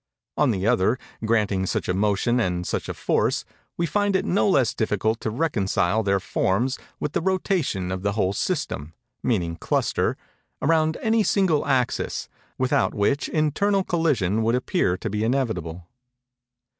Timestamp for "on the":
0.35-0.65